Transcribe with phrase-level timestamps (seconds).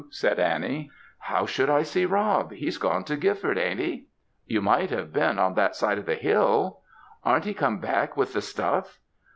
[0.09, 0.89] said Annie.
[1.19, 2.53] "How should I see Rob!
[2.53, 4.07] He's gone to Gifford ar'n't he?"
[4.47, 6.79] "You might have been on that side of the hill?"
[7.23, 8.97] "Ar'n't he come back with the stuff?"